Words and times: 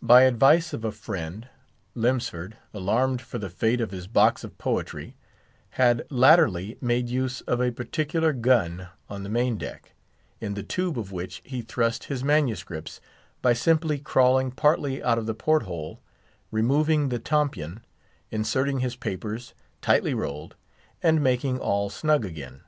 By 0.00 0.22
advice 0.22 0.72
of 0.72 0.82
a 0.82 0.90
friend, 0.90 1.46
Lemsford, 1.94 2.54
alarmed 2.72 3.20
for 3.20 3.36
the 3.36 3.50
fate 3.50 3.82
of 3.82 3.90
his 3.90 4.06
box 4.06 4.44
of 4.44 4.56
poetry, 4.56 5.14
had 5.72 6.06
latterly 6.08 6.78
made 6.80 7.10
use 7.10 7.42
of 7.42 7.60
a 7.60 7.70
particular 7.70 8.32
gun 8.32 8.88
on 9.10 9.24
the 9.24 9.28
main 9.28 9.58
deck, 9.58 9.92
in 10.40 10.54
the 10.54 10.62
tube 10.62 10.98
of 10.98 11.12
which 11.12 11.42
he 11.44 11.60
thrust 11.60 12.04
his 12.04 12.24
manuscripts, 12.24 12.98
by 13.42 13.52
simply 13.52 13.98
crawling 13.98 14.52
partly 14.52 15.02
out 15.02 15.18
of 15.18 15.26
the 15.26 15.34
porthole, 15.34 16.00
removing 16.50 17.10
the 17.10 17.18
tompion, 17.18 17.82
inserting 18.30 18.78
his 18.78 18.96
papers, 18.96 19.52
tightly 19.82 20.14
rolled, 20.14 20.56
and 21.02 21.22
making 21.22 21.58
all 21.58 21.90
snug 21.90 22.24
again. 22.24 22.62